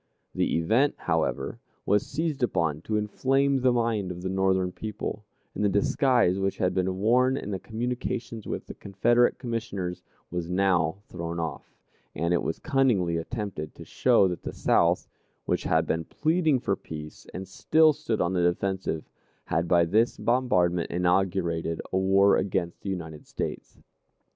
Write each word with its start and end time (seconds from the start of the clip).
The 0.33 0.57
event, 0.57 0.95
however, 0.97 1.59
was 1.85 2.03
seized 2.07 2.41
upon 2.41 2.81
to 2.85 2.97
inflame 2.97 3.57
the 3.61 3.71
mind 3.71 4.09
of 4.11 4.23
the 4.23 4.29
Northern 4.29 4.71
people, 4.71 5.25
and 5.53 5.63
the 5.63 5.69
disguise 5.69 6.39
which 6.39 6.57
had 6.57 6.73
been 6.73 6.97
worn 6.97 7.37
in 7.37 7.51
the 7.51 7.59
communications 7.59 8.47
with 8.47 8.65
the 8.65 8.73
Confederate 8.73 9.37
Commissioners 9.37 10.01
was 10.31 10.49
now 10.49 10.97
thrown 11.07 11.39
off, 11.39 11.77
and 12.15 12.33
it 12.33 12.41
was 12.41 12.57
cunningly 12.57 13.17
attempted 13.17 13.75
to 13.75 13.85
show 13.85 14.27
that 14.27 14.41
the 14.41 14.53
South, 14.53 15.07
which 15.45 15.65
had 15.65 15.85
been 15.85 16.05
pleading 16.05 16.59
for 16.59 16.75
peace 16.75 17.27
and 17.31 17.47
still 17.47 17.93
stood 17.93 18.21
on 18.21 18.33
the 18.33 18.41
defensive, 18.41 19.07
had 19.45 19.67
by 19.67 19.85
this 19.85 20.17
bombardment 20.17 20.89
inaugurated 20.89 21.79
a 21.93 21.97
war 21.99 22.37
against 22.37 22.81
the 22.81 22.89
United 22.89 23.27
States. 23.27 23.77